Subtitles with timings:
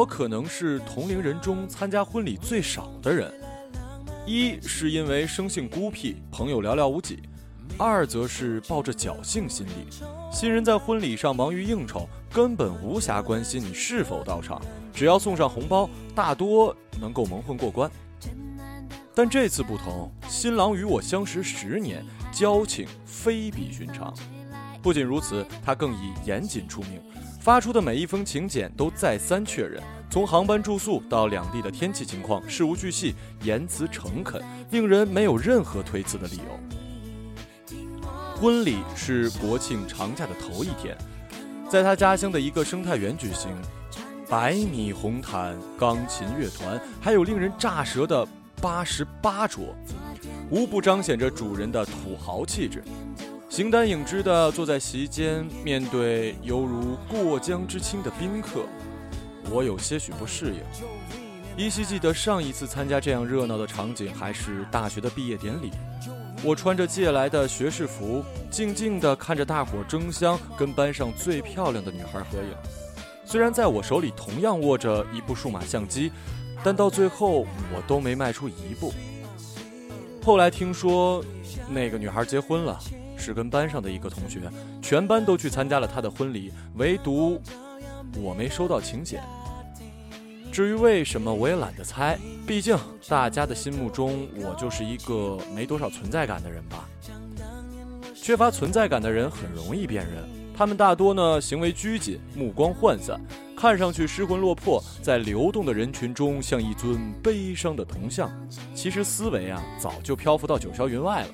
[0.00, 3.28] 我可能是同龄人中参加婚礼最少的人，
[4.30, 7.16] 一是因为生性孤僻，朋友寥寥无几；
[7.76, 9.88] 二则是抱着侥幸心理，
[10.30, 14.62] 新人在婚礼上忙于应酬，根本无暇关心你是否到场，
[14.94, 17.90] 只要送上红包，大多能够蒙混过关。
[19.16, 24.14] 但这次不同，新郎与我相识十年，交情非比寻常。
[24.82, 27.00] 不仅如此，他更以严谨出名。
[27.40, 37.74] 发出的每一封请柬都再三确认，从航班住宿到两地的天气情况，事无巨细，言辞诚恳，令人没有任何推辞的理由。
[38.36, 40.96] 婚礼是国庆长假的头一天，
[41.68, 43.50] 在他家乡的一个生态园举行，
[44.28, 48.26] 百米红毯、钢琴乐团，还有令人炸舌的
[48.60, 49.74] 八十八桌，
[50.50, 52.82] 无不彰显着主人的土豪气质。
[53.50, 58.64] 形单影只地坐在席间，面对犹如过江之青的宾客，
[59.50, 60.60] 我有些许不适应。
[61.56, 65.72] 依稀记得上一次参加这样热闹的场景，还是大学的毕业典礼。
[66.44, 72.54] 我穿着借来的学士服，静静地看着大伙争相跟班上最漂亮的女孩合影。
[73.24, 76.12] 虽然在我手里同样握着一部数码相机，
[76.62, 77.40] 但到最后
[77.74, 78.94] 我都没迈出一步。
[80.24, 81.22] 后来听说，
[81.68, 82.78] 那个女孩结婚了。
[83.20, 87.40] 是跟班上的一个同学，全班都去参加了他的婚礼，唯独
[88.16, 89.22] 我没收到请柬。
[90.50, 92.76] 至于为什么，我也懒得猜，毕竟
[93.08, 96.88] 大家的心目中我就是一个没多少存在感的人吧。
[98.12, 100.24] 缺乏存在感的人很容易辨认，
[100.56, 103.20] 他们大多呢行为拘谨，目光涣散，
[103.56, 108.28] 看上去失魂落魄，在流动的人群中像一尊悲伤的铜像，
[108.74, 111.28] 其实思维啊早就漂浮到九霄云外了。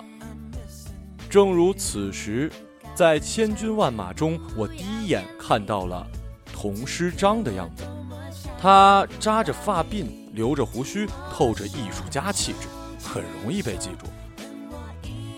[1.28, 2.50] 正如此时，
[2.94, 6.06] 在千军万马中，我第一眼看到了
[6.52, 7.84] 童诗章的样子。
[8.58, 12.68] 他扎着发鬓，留着胡须，透着艺术家气质，
[13.02, 14.06] 很容易被记住。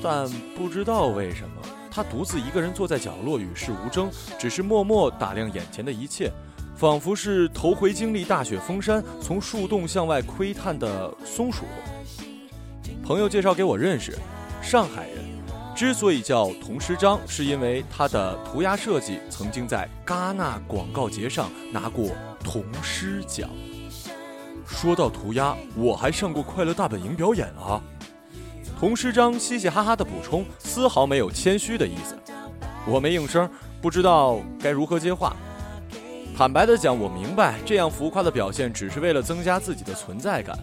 [0.02, 1.56] 但不知道为什么，
[1.90, 6.30] 他独自一个人坐在角落，与世无争，只是默默打量眼前的一切，
[6.76, 11.64] 仿佛是头回经历大雪封山，从树洞向外窥探的松鼠。
[13.02, 14.16] 朋友介绍给我认识，
[14.62, 15.37] 上海人。
[15.78, 22.10] 之所以叫童诗章，是因为他的涂鸦设计曾经在戛纳广告节上拿过
[22.42, 23.48] 童诗奖。
[24.66, 27.80] 说到涂鸦，我还上过快乐大本营表演啊。
[28.76, 32.18] 童诗章嘻嘻哈哈的补充，丝毫没有谦虚的意思。
[32.84, 33.48] 我没应声，
[33.80, 35.36] 不知道该如何接话。
[36.36, 40.58] 坦白的讲，我明白这样浮夸的表现只是为了增加自己的存在感。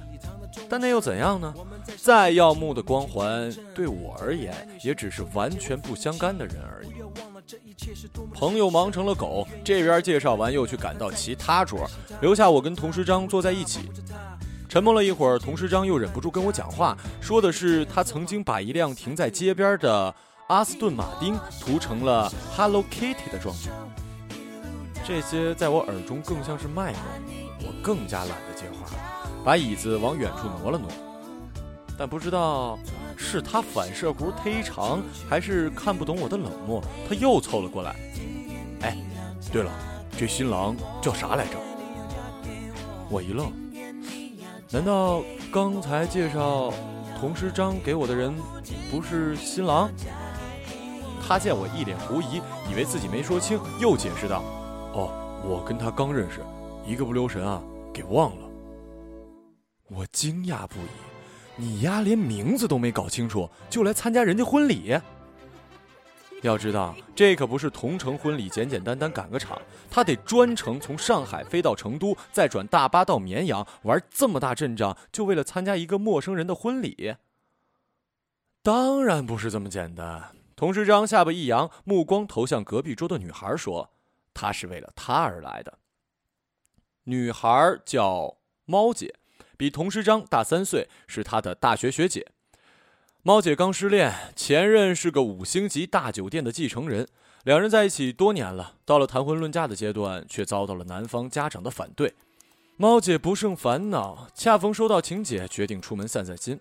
[0.68, 1.54] 但那又怎样呢？
[1.98, 4.54] 再耀目的光环，对我而言
[4.84, 6.90] 也只是完全不相干的人而已。
[8.34, 11.88] 朋友忙成了狗，这边介绍完又去赶到其他桌，
[12.22, 13.90] 留下我跟童诗章坐在一起。
[14.68, 20.14] 沉默了一会儿，童诗章又忍不住跟我讲话，说的是他曾经把一辆停在街边的
[20.48, 23.56] 阿斯顿马丁涂成了 Hello Kitty 的装。
[25.08, 27.02] 这些在我耳中更像是卖弄，
[27.60, 28.90] 我更加懒得接话。
[29.46, 30.90] 把椅子往远处挪了挪，
[31.98, 32.78] 但不知道
[33.18, 37.96] 是他反射弧忒长，还是看不懂我的冷漠，他又凑了过来。
[38.82, 38.98] 哎，
[39.52, 39.72] 对了，
[40.18, 41.58] 这新郎叫啥来着？
[43.10, 43.52] 我一愣，
[44.72, 46.74] 难道刚才介绍
[47.20, 48.34] 童诗章给我的人
[48.92, 49.90] 不是新郎？
[51.28, 54.44] 他见我一脸狐疑，以为自己没说清，又解释道
[54.94, 55.10] ：“哦，
[55.44, 56.42] 我跟他刚认识，
[56.86, 57.62] 一个不留神啊，
[57.94, 58.48] 给忘了。”
[59.90, 61.05] 我惊讶不已，
[61.58, 65.00] 你丫连名字都没搞清楚就来参加人家婚礼？
[66.42, 69.60] 要知道，这可不是同城婚礼，简简单单赶个场，
[69.90, 77.16] 他得专程从上海飞到成都，再转大巴到绵阳，玩这么大阵仗，就为了参加一个陌生人的婚礼？
[78.62, 80.36] 当然不是这么简单。
[80.56, 83.90] 童诗章下巴一扬，目光投向隔壁桌的女孩，说
[84.34, 85.80] ：“他是为了她而来的。”
[87.06, 89.16] 女孩叫猫姐。
[89.58, 92.28] 比童诗章大三岁，是他的大学学姐。
[93.24, 97.08] 猫姐刚失恋，前任是个五星级大酒店的继承人，
[97.44, 102.14] 两人在一起多年了，到了谈婚论嫁的阶段，却遭到了男方家长的反对。
[102.78, 106.60] 猫姐不胜烦恼，恰逢收到请柬，决定出门散散心。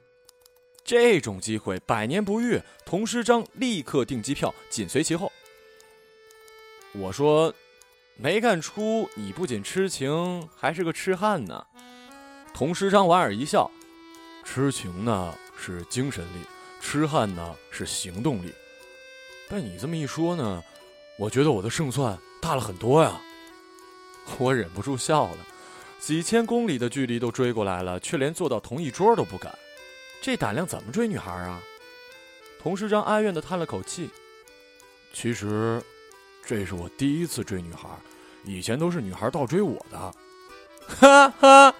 [0.85, 5.33] 这种机会百年不遇，童师章立刻订机票，紧随其后。
[6.93, 7.53] 我说，
[8.17, 11.67] 没看出你不仅痴情，还是个痴汉呢。
[12.55, 13.69] 童师章莞尔一笑，
[14.45, 16.39] 痴情呢是精神力，
[16.81, 18.55] 痴汉呢是行动力。
[19.51, 20.63] 被你这么一说呢，
[21.19, 23.21] 我觉得我的胜算大了很多呀。
[24.39, 25.39] 我忍不住笑了，
[25.99, 29.53] 几千公里的距离都追过来了，却连坐到同一桌都不敢，
[30.23, 31.61] 这胆量怎么追女孩啊？
[32.63, 34.09] 童师章哀怨地叹了口气，
[35.13, 35.83] 其实。
[36.47, 37.89] 这是我第一次追女孩，
[38.45, 40.15] 以前都是女孩倒追我的。
[40.87, 41.75] 哈哈，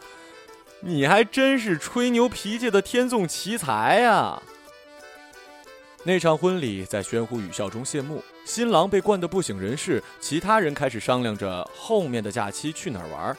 [0.87, 4.43] 你还真是吹牛脾气的天纵奇才呀！
[6.03, 13.35] 那场婚礼在喧呼语笑中谢幕，新郎被灌得不省人事，其他人开始商量着后面的假期去哪儿玩。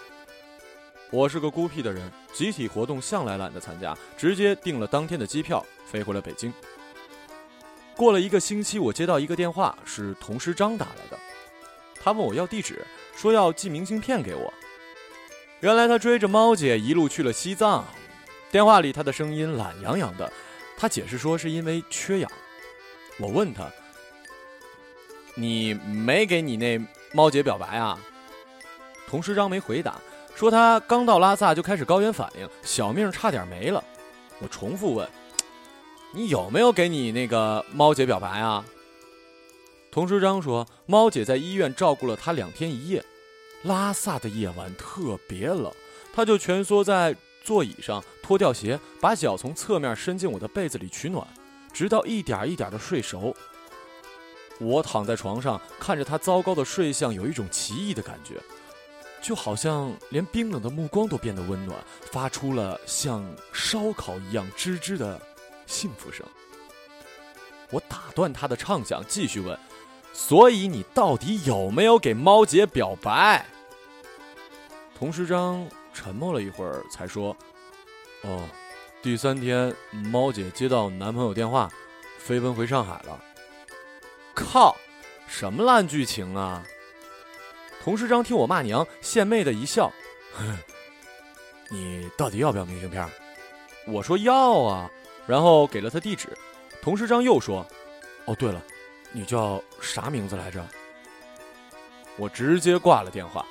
[1.11, 6.51] 我是个孤僻的人，集体活动向来懒得参加，直接订了当天的机票飞回了北京。
[7.95, 11.19] 过了一个星期，我接到一个电话，是童师章打来的。
[12.03, 12.83] 他问我要地址，
[13.15, 14.51] 说要寄明信片给我。
[15.61, 17.85] 原来他追着猫姐一路去了西藏。
[18.51, 20.31] 电话里他的声音懒洋洋的，
[20.77, 22.31] 他解释说是因为缺氧。
[23.17, 23.69] 我问他
[25.35, 26.79] ：“你没给你那
[27.13, 27.99] 猫姐表白啊？”
[29.07, 29.99] 童师章没回答，
[30.35, 33.83] 说他刚到拉萨就开始高原反应，小命差点没了。
[34.39, 35.07] 我重复问。
[36.11, 38.63] 你有没有给你那个猫姐表白啊？
[39.91, 43.03] 童师章说，猫姐在医院照顾了他两天一夜。
[43.65, 45.71] 拉萨的夜晚特别冷，
[46.13, 51.27] 他就蜷缩在座椅上，脱掉鞋，把脚从侧面伸进我的被子里取暖，
[51.73, 53.35] 直到一点一点的睡熟。
[54.59, 58.39] 我躺在床上，看着他糟糕的睡相，有一种奇异的感觉，
[59.21, 61.77] 就好像连冰冷的目光都变得温暖，
[62.11, 65.19] 发出了像烧烤一样吱吱的。
[65.65, 66.23] 幸福声。
[67.71, 69.57] 我打断他的畅想，继续问
[70.13, 73.43] ：“所以你到底有没有给猫姐表白？”
[74.97, 77.35] 童师章沉默了一会儿，才说
[78.23, 78.47] ：“哦，
[79.01, 81.69] 第三天，猫姐接到男朋友电话，
[82.17, 83.21] 飞奔回上海了。”
[84.33, 84.73] 靠，
[85.27, 86.63] 什么烂剧情啊！
[87.83, 89.91] 童师章听我骂娘，献媚的一笑
[91.69, 93.05] ：“你到底要不要明信片？”
[93.85, 94.89] 我说：“要啊。”
[95.27, 96.29] 然后给了他地址，
[96.81, 97.65] 童师章又说
[98.25, 98.63] ：“哦，对了，
[99.11, 100.65] 你叫啥名字来着？”
[102.15, 103.45] 我直接挂了电话。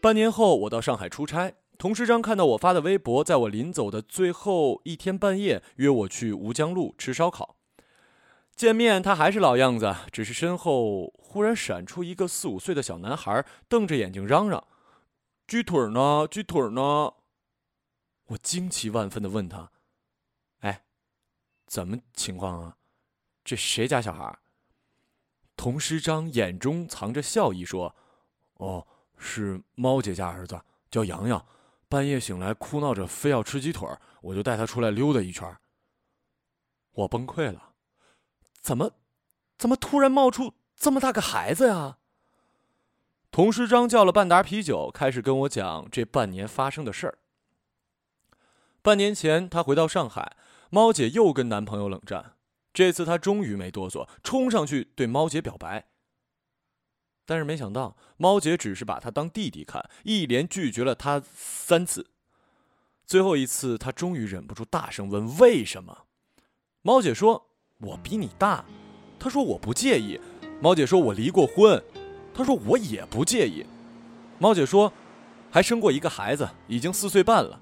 [0.00, 7.56] 半年后，我到上海出差，童师章看到我发的微博，在我临走的最后一天半夜，约我去吴江路吃烧烤。
[8.54, 14.64] 见面，他还是老样子，只是身后忽然闪出一个四五岁的小男孩，瞪着眼睛嚷嚷。
[15.46, 16.26] 锯腿呢？
[16.30, 17.12] 锯腿呢？
[18.26, 19.70] 我惊奇万分的问他
[20.60, 20.82] ：“哎，
[21.66, 22.76] 怎么情况啊？
[23.44, 24.38] 这谁家小孩？”
[25.56, 27.96] 童师章眼中藏着笑意说
[28.58, 28.86] ：“哦，
[29.18, 30.60] 是猫姐家儿子，
[30.90, 31.44] 叫洋洋。
[31.88, 33.88] 半夜醒来哭闹着，非要吃鸡腿
[34.20, 35.56] 我就带他出来溜达一圈。”
[36.92, 37.70] 我崩溃了，
[38.60, 38.90] 怎么，
[39.56, 41.98] 怎么突然冒出这么大个孩子呀？
[43.30, 47.18] 童师章叫了半打啤酒，开始跟我讲这半年发生的事儿。
[48.82, 50.36] 半年前，他回到上海，
[50.70, 52.34] 猫姐又跟男朋友冷战。
[52.72, 55.88] 这次他终于没哆嗦，冲上去对猫姐表白。
[57.28, 62.06] 但是没想到，猫姐只是把他当弟弟看，一连拒绝了他三次。
[63.04, 66.06] 最后一次，他终于忍不住大声问：“为什么？”
[66.80, 68.64] 猫姐说：“我比你大。”
[69.20, 70.18] 他说：“我不介意。”
[70.62, 71.84] 猫姐说：“我离过婚。”
[72.32, 73.66] 他说：“我也不介意。”
[74.40, 74.90] 猫姐说
[75.52, 77.60] ：“还生过一个孩子，已经四岁半了。”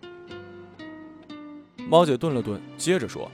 [1.90, 3.28] 猫姐顿了顿，接着说：“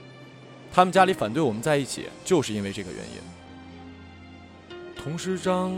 [0.73, 3.17] 他们家里反对我们在一起，就是因为这个原因。”
[4.97, 5.75] 童时章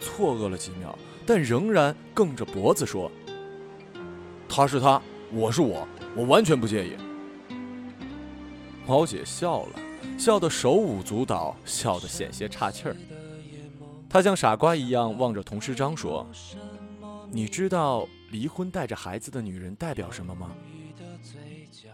[0.00, 3.10] 错愕了几秒，但仍然梗着脖子说
[4.48, 5.00] ：“他是他，
[5.32, 6.96] 我是我，我完全不介意。”
[8.86, 9.80] 猫姐笑了
[10.16, 12.96] 笑，得手舞足蹈，笑得险些岔气儿。
[14.08, 16.26] 她像傻瓜一样望着童师章说
[17.32, 20.52] ：“你知道离婚带着孩子的女人代表什么吗？”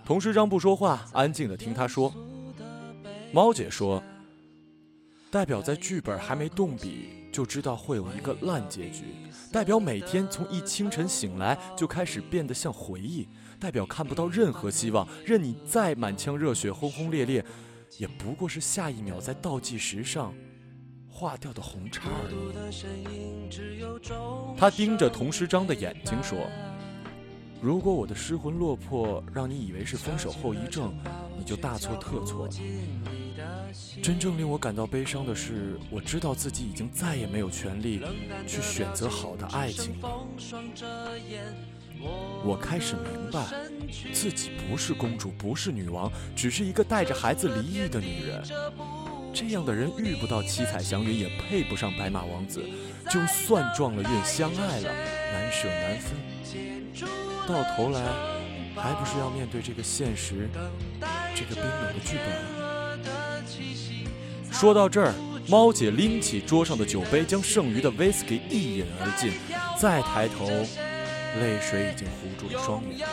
[0.04, 2.12] 童师章不说话，安静的听他说。
[3.32, 4.02] 猫姐说
[5.32, 9.04] ：“代表在剧本还没动笔就知道会有一个烂结局，
[9.50, 13.26] 代表每天从一清晨醒来就开始变得像回忆，
[13.58, 17.42] 代表看不到任何希望，任你再满腔热血轰轰烈烈，
[17.96, 20.34] 也不过是下一秒在倒计时上。”
[21.08, 22.34] 化掉的红叉而已。
[24.58, 26.38] 他盯着童诗章的眼睛说
[27.62, 30.94] ：“如果我的失魂落魄让你以为是分手后遗症，
[31.38, 32.52] 你就大错特错了。
[34.02, 38.02] 真正令我感到悲伤的是，我知道自己已经再也没有权利
[38.46, 40.26] 去选择好的爱情了。
[42.44, 43.46] 我开始明白，
[44.12, 48.42] 自己不是公主，不是女王，只是一个带着孩子离异的女人。
[49.32, 52.62] 这样的人遇不到七彩祥云，也配不上白马王子。
[53.08, 54.92] 就算撞了运，相爱了，
[55.32, 56.16] 难舍难分，
[57.46, 58.00] 到头来
[58.76, 60.48] 还不是要面对这个现实，
[61.34, 62.62] 这个冰冷的剧本？
[64.62, 65.12] 说到这儿，
[65.49, 69.33] 猫姐拎起桌上的酒杯，将剩余的威士忌一饮而尽，
[69.76, 70.47] 再抬头，
[71.40, 73.09] 泪水已经糊住了双眼。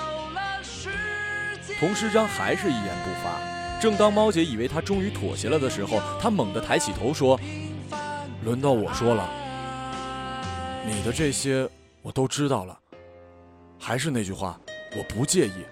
[1.79, 3.79] 童诗章还是一言不发。
[3.81, 7.39] 正当猫姐以为他终于妥协了的时候，他猛地抬起头说
[8.45, 9.27] ：“轮到我说了，
[10.85, 11.67] 你的这些
[12.03, 12.79] 我都知道了。
[13.79, 14.61] 还是那句话，
[14.95, 15.65] 我不介意，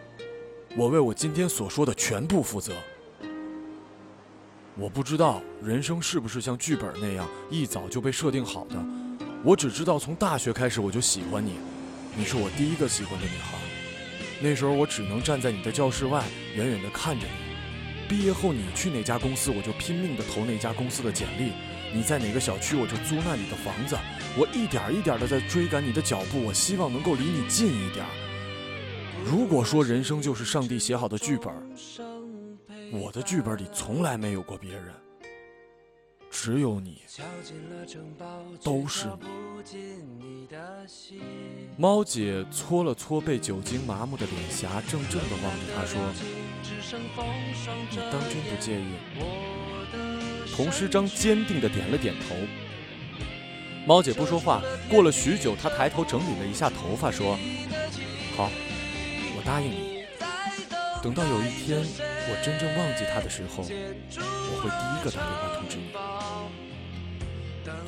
[0.75, 2.73] 我为我今天所说的全部负责。
[4.79, 8.75] 我不知道人生是不是像剧本那样一早就被设定好的，
[9.43, 11.53] 我只知道从大学开始我就喜欢你，
[12.15, 13.57] 你是我第一个喜欢的女孩。
[14.39, 16.23] 那时候我只能站在你的教室外，
[16.55, 17.47] 远远地看着你。”
[18.07, 21.53] 毕业后你去哪家公司，我就拼命的投那家公司的简历；
[21.91, 23.97] 你在哪个小区，我就租那里的房子。
[24.37, 28.05] 我一点一点的在追赶你的脚步，我希望能够离你近一点。
[29.25, 31.51] 如果说人生就是上帝写好的剧本，
[32.91, 34.93] 我的剧本里从来没有过别人。
[36.29, 37.01] 只有你，
[38.61, 40.47] 都是你。
[41.77, 45.99] 猫姐搓了搓被酒精麻木的脸颊，怔怔地望着他说
[47.89, 48.85] ：“你当真不介意？”
[50.55, 52.35] 童诗章坚定地点了点头。
[53.85, 57.37] 猫姐不说话，过了许久，她抬头整理了一下头发，说
[58.35, 58.51] ：“好，
[59.35, 60.05] 我答应你。
[61.01, 61.83] 等到有一天
[62.29, 63.67] 我真正忘记他的时候，我
[64.61, 65.91] 会第一个打电话通知你。”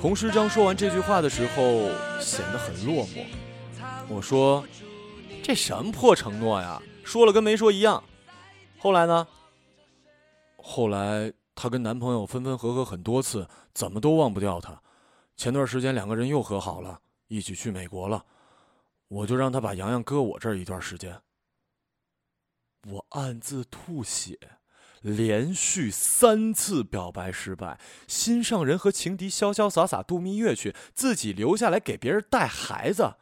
[0.01, 3.25] 童师章说完这句话的时候，显得很落寞。
[4.07, 4.65] 我说
[5.43, 6.81] ：“这什么破承诺呀？
[7.03, 8.03] 说了跟没说一样。”
[8.79, 9.27] 后来呢？
[10.57, 14.81] 后来她跟男朋友分分合合很多次，怎么都忘不掉他。
[15.35, 18.23] 前段时间两个人又和好了，一起去美国了。
[19.07, 21.13] 我就让他把洋洋搁我这儿一段时间。
[22.87, 24.37] 我暗自吐血。
[25.01, 33.15] 连续三次表白失败，心上人和情敌潇潇洒洒度蜜月去，自己留下来给别人带孩子，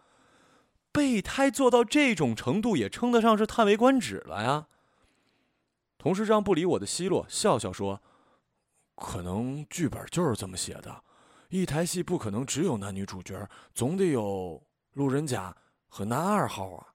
[0.92, 4.66] 备胎做到这种程度也称得上是叹为观止了呀。
[6.00, 8.02] 同事长不理我的奚落，笑笑说
[8.98, 11.04] ：“可能剧本就是这么写的，
[11.50, 15.56] 一台戏不可能只有男女主角，总得有路人甲
[15.90, 16.87] 和男二号啊。”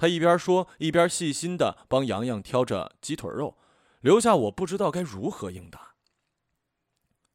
[0.00, 3.58] 他一边说，一边细心的帮洋洋挑着鸡腿肉，
[4.00, 5.96] 留下我不知道该如何应答。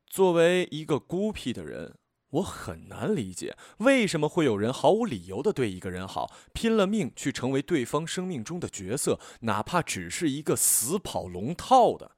[0.08, 2.00] 作为一个孤僻的人，
[2.32, 12.14] 我很难理解为什么会有人毫无理由的对一个人好，拼了命去成为对方生命中的角色，哪怕只是一个死跑龙套的。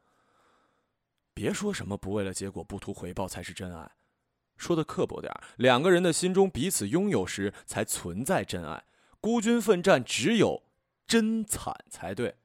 [1.33, 3.91] 别说什么不为了结果不图回报才是真爱，
[4.55, 8.85] 说的刻薄点两个人的心中彼此拥有时，才存在真爱。
[9.19, 10.63] 孤军奋战，只有
[11.05, 12.35] 真惨才对。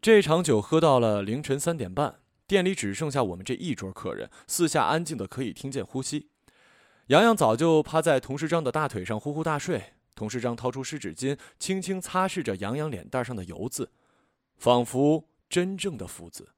[0.00, 6.28] 这场酒喝到了凌晨三点半，店里只剩下我们这一桌客人，四下安静的可以听见呼吸。
[7.08, 13.90] 洋洋早就趴在童世章的大腿上呼呼大睡，童世章掏出湿纸巾，轻轻擦拭着洋洋脸蛋上的油渍，
[14.56, 16.50] 仿佛真正的父子。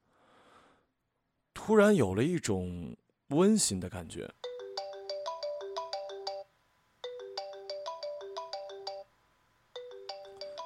[1.53, 2.95] 突然有了一种
[3.29, 4.31] 温馨的感觉。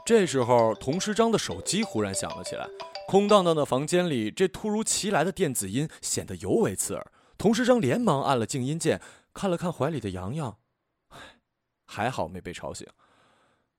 [0.06, 2.68] 这时候，童诗章的手机忽然响了起来。
[3.08, 7.12] 空荡荡的房间里，这突如其来的电子音显得尤为刺耳。
[7.38, 9.02] 童诗章连忙按了静音键，
[9.34, 10.58] 看了看怀里的洋洋，
[11.86, 12.86] 还好没被吵醒。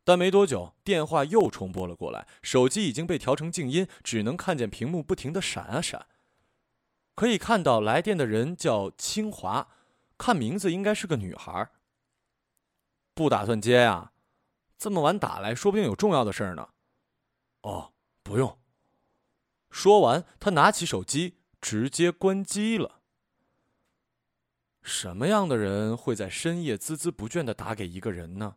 [0.02, 6.06] 但没多久，电话又重拨了过来，手机已经被调成静音，只能看见屏幕不停的闪啊闪。
[7.14, 9.68] 可以看到来电的人叫清华，
[10.16, 11.70] 看名字应该是个女孩。
[13.14, 14.12] 不打算接呀？
[14.84, 16.68] 这么晚打来说不定有重要的事儿呢。
[17.62, 18.58] 哦，不用。
[19.70, 23.00] 说完，他拿起手机，直接关机了。
[24.82, 28.56] 什么样的人会在深夜孜孜不倦的打给一个人呢？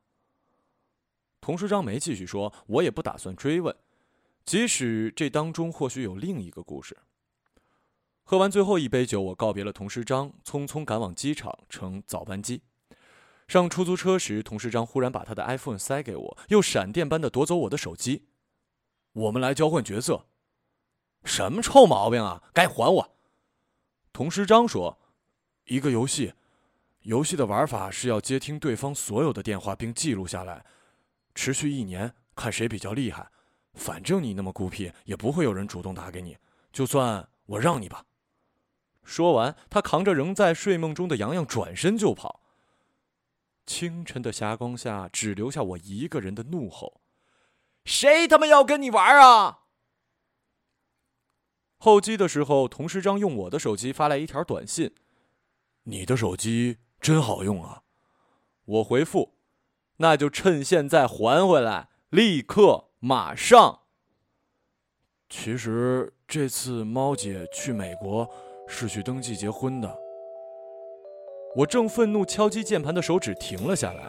[1.39, 3.73] 童师章没继续说，我也不打算追问，
[4.43, 6.97] 即使这当中或许有另一个故事。
[8.25, 12.63] 喝完最后一杯酒，我告别了童师章，匆匆赶往机场乘早班机。
[13.47, 18.27] 上出租车时，童时章忽然把他的 iPhone 塞给我，又闪电般的夺走我的手机。
[19.13, 20.25] 我们来交换角色。
[21.23, 22.43] 什么臭毛病啊！
[22.53, 23.17] 该还我。
[24.11, 24.99] 童时章说
[25.65, 26.33] ：“一个游戏，
[27.01, 30.65] 游戏的玩法是要接听对方所有的电话并记录下来，
[31.33, 33.29] 持续一年，看谁比较厉害。
[33.73, 36.37] 反正你那么孤僻，也不会有人主动打给你。
[36.73, 38.03] 就算我让你吧。”
[39.03, 42.41] 说完，他扛着仍在睡梦中的洋洋，转身就跑。
[43.67, 47.01] 清晨的霞光下，只留下我一个人的怒吼
[47.85, 49.65] ：“谁他妈要跟你玩啊！”
[51.77, 54.95] 候机的时候，童师章用我的手机发来一条短信
[55.83, 57.83] ：“你的手机真好用啊！”
[58.65, 59.35] 我回复
[59.97, 63.81] ：“那就趁现在还回来，立刻马上。”
[65.29, 68.27] 其实这次猫姐去美国。
[68.69, 69.97] 是去登记结婚的。
[71.57, 74.03] 我正愤怒敲击键盘的手指停了下来。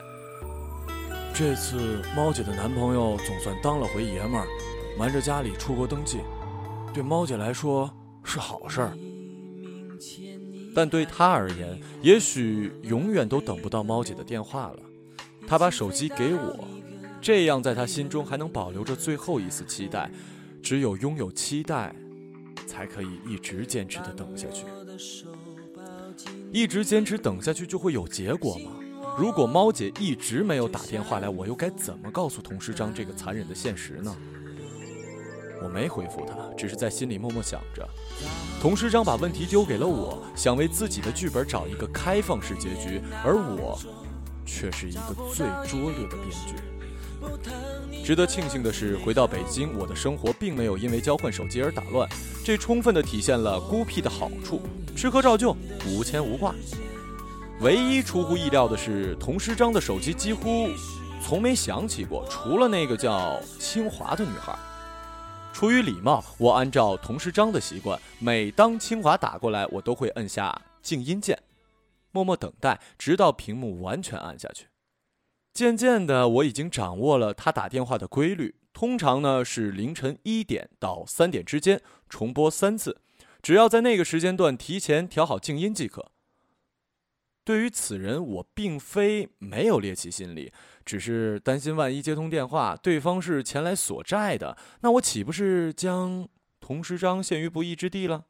[1.33, 4.47] 这次猫姐的男朋友总算当了回爷们儿，
[4.99, 6.19] 瞒着家里出国登记，
[6.93, 7.90] 对猫姐来说
[8.23, 8.93] 是好事儿。
[10.75, 14.81] 但对她而言，也许永远都等不到猫姐的电话了。
[15.47, 16.69] 她把手机给我，
[17.19, 20.11] 这样在她心中还能保留着最后一丝期待。
[20.62, 21.97] 只有拥有期待。
[22.67, 24.64] 才可以一直坚持的等下去，
[26.50, 28.73] 一直坚持等下去就会有结果吗？
[29.19, 34.17] 如果猫姐一直没有打电话来，我又该怎么告诉童师章这个残忍的现实呢？
[35.61, 37.87] 我没回复他，只是在心里默默想着。
[38.61, 43.78] 童师章把问题丢给了我，想为自己的剧本找一个开放式结局，而我，
[44.47, 46.55] 却是一个最拙劣的编剧。
[48.04, 52.08] 值得庆幸的是，回到北京，我的生活并没有因为交换手机而打乱，
[52.42, 54.62] 这充分的体现了孤僻的好处，
[54.97, 55.54] 吃喝照旧，
[55.87, 56.54] 无牵无挂。
[57.61, 60.68] 唯一出乎意料的是，童诗章的手机几乎
[61.23, 64.56] 从没响起过，除了那个叫清华的女孩。
[65.52, 71.36] 出于礼貌，我按照童诗章的习惯，每当清华打过来，我都会摁下静音键，
[72.12, 74.67] 默默等待，直到屏幕完全暗下去。
[75.58, 78.54] 渐渐的，我已经掌握了他打电话的规律。
[78.73, 83.00] 通常呢是凌晨一点到三点之间重拨三次，
[83.42, 86.12] 只要在那个时间段提前调好静音即可。
[87.42, 90.52] 对于此人，我并非没有猎奇心理，
[90.84, 96.28] 只是担心万一接通电话，对方是前来索债的，那我岂不是将
[96.60, 98.26] 童师章陷于不义之地了？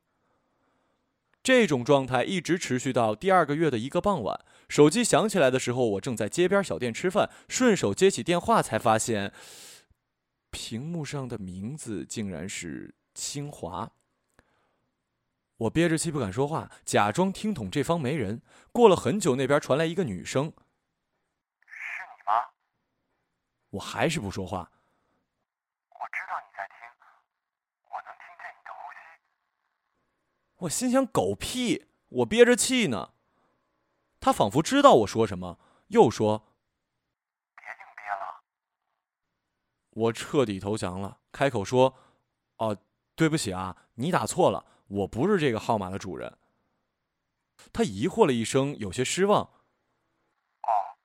[1.42, 9.32] 这种状态一直持续到第二个月的一个傍晚，手机响起来的时候，我正在街边小店吃饭，顺手接起电话，才发现
[10.50, 13.90] 屏幕上的名字竟然是清华。
[15.56, 18.42] 我憋着气不敢说话，假装听筒这方没人。
[18.70, 20.52] 过了很久，那边传来一个女声
[21.66, 22.50] ：“是你吗？”
[23.70, 24.70] 我还是不说话。
[25.88, 26.76] 我知道你在听，
[27.90, 28.98] 我能听见你的呼吸
[30.58, 31.86] 我心想：狗屁！
[32.08, 33.14] 我憋着气呢。
[34.20, 36.38] 他仿佛知道我说什么，又说
[37.56, 38.42] ：“别硬憋了。”
[39.90, 41.94] 我彻底投降了，开口说
[42.58, 42.76] ：“哦，
[43.14, 46.38] 对不起啊，你打错了，我不是这个号码的主人。”
[47.72, 49.42] 他疑惑了一声，有些失望。
[49.42, 50.96] 哦。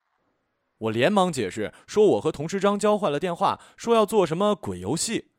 [0.78, 5.32] 我连忙解释说：“我和童师章交换了电话，说要做什么鬼游戏。”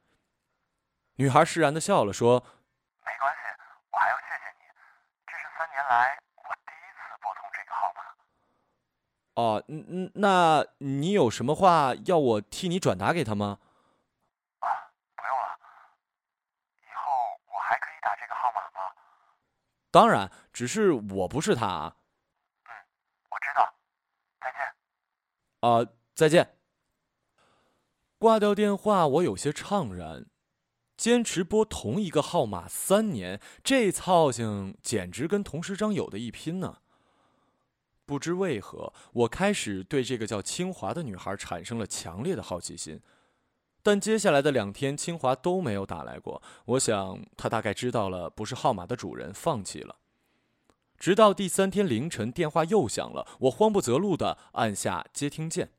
[1.17, 2.41] 女孩释然的笑了，说。
[3.05, 3.41] 没关系，
[6.37, 8.01] 我第一次拨通这个号码。
[9.35, 13.59] 哦，嗯那你有什么话要我替你转达给他吗？
[14.61, 14.67] 啊，
[15.17, 15.59] 不用了。
[16.79, 17.03] 以后
[17.53, 18.95] 我还可以打这个号码吗？
[19.91, 21.97] 当然，只是我不是他啊。
[22.65, 22.71] 嗯，
[23.31, 23.75] 我知道。
[24.41, 24.61] 再见。
[25.61, 26.57] 啊，再见。
[28.19, 30.27] 挂掉电话，我有些怅然。
[30.97, 36.83] 坚持拨同一个号码三年，这操性简直跟童时章有的一拼呢。
[38.07, 43.01] 不知为何，我开始对这个叫清华的女孩产生了强烈的好奇心。
[43.83, 46.43] 但接下来的两天，清华都没有打来过。
[46.65, 49.97] 我想，她大概知道了不是号码的主人，放弃了。
[50.99, 55.73] 直到第三天凌晨，电话又响了，我慌不择路的按下接听键。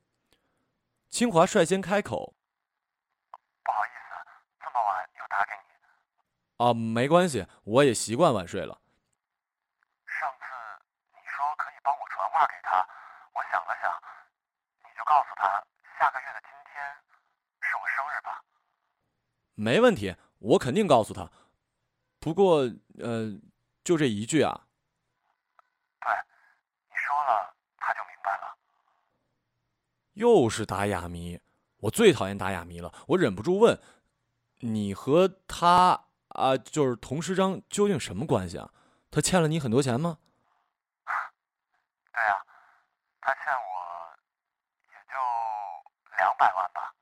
[1.09, 2.35] 清华率先开口。
[3.63, 5.69] 不好意思，这么晚又打给你
[6.57, 8.79] 啊，没关系，我也习惯晚睡了。
[10.05, 10.45] 上次
[11.13, 12.85] 你说可以帮我传话给他，
[13.33, 13.89] 我想了想，
[14.83, 15.63] 你就告诉他
[15.99, 16.83] 下个月的今天
[17.61, 18.43] 是我生日吧。
[19.53, 21.31] 没问题，我肯定告诉他。
[22.19, 22.61] 不过，
[22.97, 23.39] 呃，
[23.83, 24.67] 就这一句啊？
[26.01, 26.11] 对，
[26.89, 28.57] 你说了，他就明白了。
[30.13, 31.39] 又是打哑谜，
[31.77, 32.91] 我最讨厌打哑谜了。
[33.09, 33.79] 我忍不住问
[34.61, 38.73] ：“你和他啊，就是童师章，究竟什么关系啊？
[39.11, 40.17] 他欠了你很多钱吗？”
[42.11, 42.43] 对呀，
[43.21, 43.94] 他欠我
[46.17, 46.93] 两百万吧。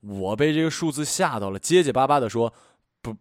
[0.00, 2.54] 我被这个数字吓到了，结结巴巴的说
[3.02, 3.16] ：“不，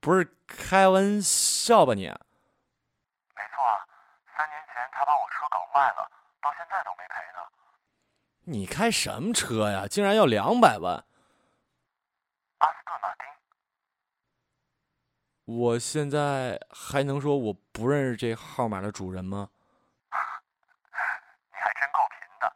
[0.00, 3.86] 不是开玩笑吧你？”没错啊，
[4.36, 7.40] 三年前他把我车搞坏了，到现在都没赔呢。
[8.44, 9.86] 你开什么车呀？
[9.86, 11.04] 竟然要两百万！
[12.58, 13.24] 阿斯顿马丁。
[15.44, 19.48] 我现在还能说我不认识这号码的主人吗？
[20.10, 20.16] 你
[21.52, 22.52] 还真够贫的。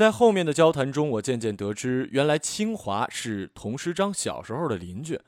[0.00, 5.20] 在后面的交谈中，我渐渐得知，原来清华是童师章小时候的邻居。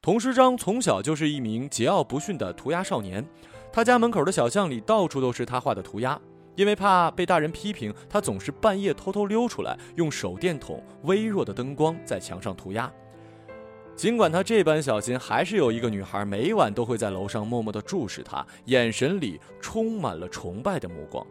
[0.00, 3.24] 童师章从小就是一名桀骜不驯的涂鸦少年，
[3.72, 6.20] 他家门口的小巷里到处都是他画的涂鸦。
[6.56, 12.92] 因为怕被大人批评，他总是半夜偷偷溜出来，用手电筒微弱的灯光在墙上涂鸦。
[13.94, 21.24] 尽管他这般小心，还是有一个女孩每晚都会在楼上默默地注视他，眼神里充满了崇拜的目光。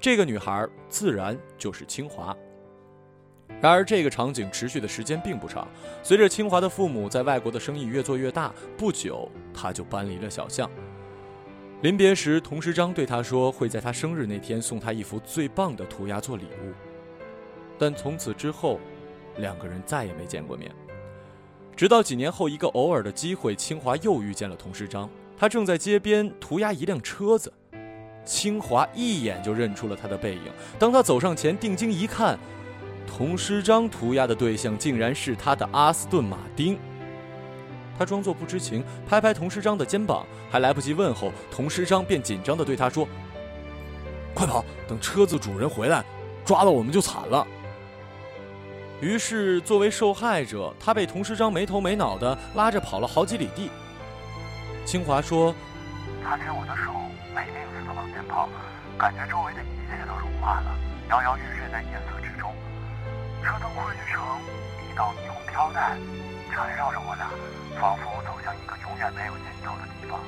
[0.00, 2.36] 这个女孩自然就是清华。
[3.60, 5.66] 然而，这个场景持续的时间并不长。
[6.02, 10.70] 随着清华的父母在外国的生意越做越大，不久他就搬离了小巷。
[11.82, 16.72] 临别时，童师章对他说：“会在他生日那天送他一幅最棒的涂鸦做礼物。”
[17.78, 18.78] 但从此之后，
[19.38, 20.70] 两个人再也没见过面。
[21.74, 25.08] 直到几年后，一个偶尔的机会，清华又遇见了童师章。
[25.36, 27.52] 他正在街边涂鸦一辆车子，
[28.28, 30.52] 清华一眼就认出了他的背影。
[30.78, 32.38] 当他走上前，定睛一看，
[33.06, 36.78] 童师章涂鸦的对象竟然是他的阿斯顿马丁。
[37.98, 43.08] 他装作不知情，拍拍童师章的肩膀，还来不及问候，童师章便紧张地对他说
[44.34, 44.62] ：“快跑！
[44.86, 46.04] 等车子主人回来，
[46.44, 47.46] 抓了我们就惨了。”
[49.00, 53.70] 于是，作为受害者，他被童师章没头没脑地拉着跑了好几里地。
[54.84, 55.54] 清华说
[56.22, 56.92] ：“他牵我的手，
[57.34, 57.67] 没命
[58.28, 58.48] 跑，
[58.98, 60.76] 感觉周围的一切都融化了，
[61.08, 62.54] 摇摇欲坠在夜色之中。
[63.42, 64.22] 车灯汇聚成
[64.84, 65.96] 一道霓虹飘带。”
[66.50, 67.30] 缠绕着我俩，
[67.80, 70.18] 仿佛走向一个永远没有尽头的地方。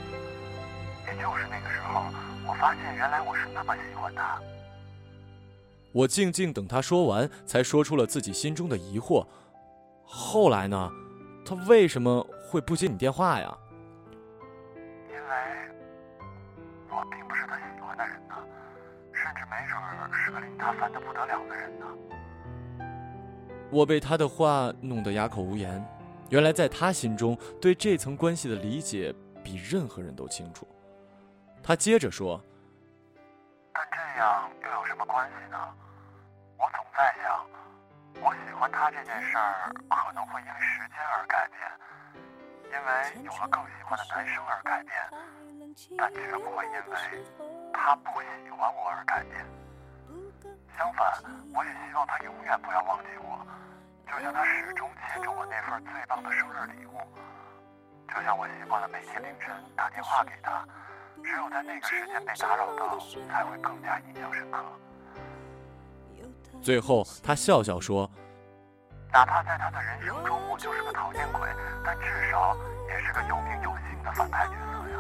[1.09, 2.05] 也就是那个时候，
[2.47, 4.39] 我发现原来我是那么喜欢他。
[5.93, 9.27] 我静静等他说完，才说出了自己心中的疑惑。
[10.05, 10.91] 后来呢？
[11.45, 13.53] 他为什么会不接你电话呀？
[15.09, 15.60] 因为
[16.91, 18.35] 我并不是他喜欢的人呢，
[19.13, 21.87] 甚至没准是个令他烦得不得了的人呢。
[23.71, 25.85] 我被他的话弄得哑口无言。
[26.31, 30.67] 原来，在他心中，对这层关系的理解比任何人都清楚。
[31.61, 32.41] 他接着说
[33.75, 35.59] ：“但这样又有什么关系呢？
[36.57, 37.45] 我总在想，
[38.23, 41.59] 我喜欢他这件事儿可能会因为时间而改变，
[42.71, 44.95] 因为有了更喜欢的男生而改变，
[45.97, 46.99] 但绝不会因为
[47.73, 49.45] 他不喜欢我而改变。
[50.77, 51.13] 相反，
[51.55, 53.47] 我也希望他永远不要忘记我。”
[54.11, 56.99] 就像他始终牵着我那份最棒的生日礼物，
[58.09, 60.67] 就像我习惯了每天凌晨打电话给他，
[61.23, 64.65] 只有在那个时间被打扰到，才会更加印象深刻。
[66.61, 68.11] 最后，他笑笑说
[69.13, 71.49] ：“哪怕在他的人生中我就是个讨厌鬼，
[71.85, 72.57] 但至少
[72.89, 74.99] 也是个有名有姓的反派角色呀。”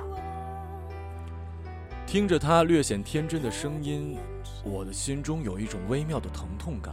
[2.10, 4.18] 听着他略显天真的声音，
[4.64, 6.92] 我的心中有一种微妙的疼痛感。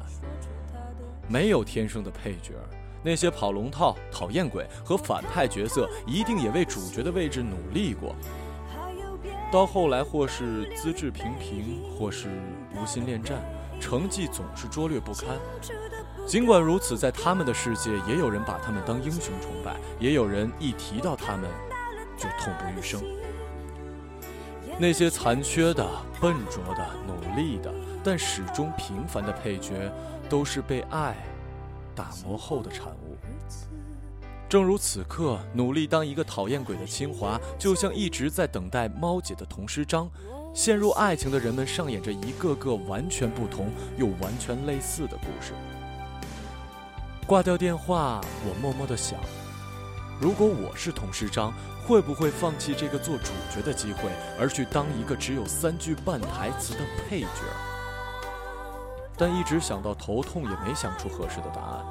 [1.28, 2.54] 没有天生的配角，
[3.02, 8.16] 那些跑龙套、讨厌鬼和反派角色一定也为主角的位置努力过。
[9.52, 12.28] 到后来，或是资质平平，或是
[12.80, 13.42] 无心恋战，
[13.80, 15.30] 成绩总是拙劣不堪。
[16.28, 21.50] 尽管如此，在他们的世界，也有人把他们当英雄崇拜，也有人一提到他们
[22.16, 23.02] 就痛不欲生。
[24.80, 25.86] 那些残缺的、
[26.22, 29.92] 笨拙的、努力的，但始终平凡的配角。
[30.30, 31.16] 都是被爱
[31.96, 33.16] 打磨后的产物。
[34.50, 40.10] 正如此刻，努力当一个讨厌鬼的清华，就像一直在等待猫姐的童诗章。
[40.54, 45.54] 陷入爱情的人们上演着一个个完全不同又完全类似的故事。
[47.26, 49.18] 挂掉电话，我默默的想：
[50.20, 51.54] 如果我是童诗章，
[51.86, 57.28] 会不会放弃这个做主角的机会，而去当一个只有三句半台词的配角？
[59.16, 61.86] 但一直想到头痛，也没想出合适的答案。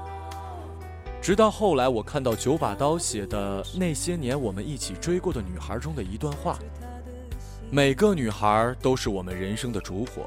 [1.23, 6.59] 直到后来，我看到九把刀写的《那些年我们一起追过的女孩》中的一段话：
[7.71, 10.23] 每个女孩都是我们人生的烛火，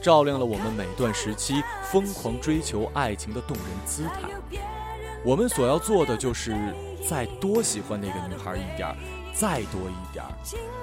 [0.00, 4.28] 照亮了我们每段时期疯狂追求爱情的动人姿态。
[5.24, 6.52] 我们所要做的就是
[7.08, 8.96] 再多喜欢那个女孩一点，
[9.34, 10.24] 再多一点，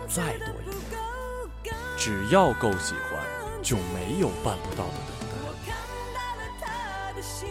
[0.08, 3.20] 再多一点，只要够喜欢，
[3.62, 5.28] 就没有办不到的等待。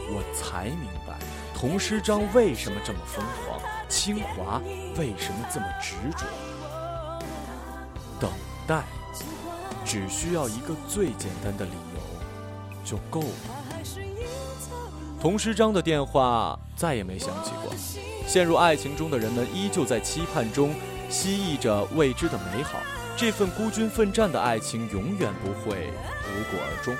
[0.08, 1.18] 我才明白。
[1.54, 3.60] 童诗章为什么这么疯狂？
[3.88, 4.60] 清华
[4.98, 6.26] 为什么这么执着？
[8.20, 8.30] 等
[8.66, 8.84] 待，
[9.84, 12.00] 只需要一个最简单的理由
[12.84, 13.26] 就够了。
[15.20, 17.72] 童诗章的电话再也没响起过。
[18.26, 20.74] 陷入爱情中的人们依旧在期盼中
[21.08, 22.80] 蜥蜴着未知的美好。
[23.16, 25.90] 这份孤军奋战的爱情永远不会
[26.26, 26.94] 无果而终。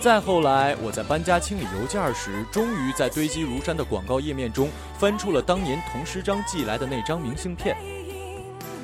[0.00, 7.76] 再后来，我在搬家清理邮件时，终于在堆积如山的广告页面中翻出了当年童诗章寄来的那张明信片。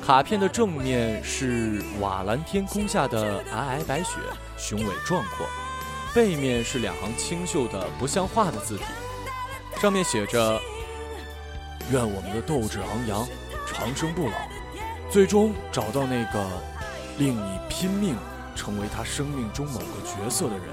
[0.01, 4.13] 卡片的正面是瓦蓝天空下的皑皑白雪，
[4.57, 5.45] 雄伟壮阔；
[6.15, 8.85] 背面是两行清秀的不像话的字体，
[9.79, 10.59] 上面写着
[11.89, 13.25] ：“愿我们的斗志昂扬，
[13.65, 14.33] 长生不老，
[15.09, 16.45] 最终找到那个
[17.17, 18.17] 令你拼命
[18.53, 20.65] 成为他生命中某个角色的人。”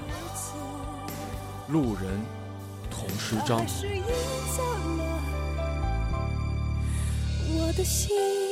[1.69, 2.21] 路人，
[2.89, 3.65] 同诗章。
[7.49, 8.46] 我的心。